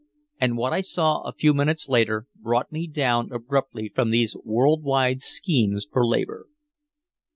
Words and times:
And 0.39 0.57
what 0.57 0.73
I 0.73 0.81
saw 0.81 1.21
a 1.21 1.31
few 1.31 1.53
minutes 1.53 1.87
later 1.87 2.25
brought 2.35 2.71
me 2.71 2.87
down 2.87 3.31
abruptly 3.31 3.87
from 3.93 4.09
these 4.09 4.35
world 4.43 4.81
wide 4.81 5.21
schemes 5.21 5.85
for 5.85 6.03
labor. 6.03 6.47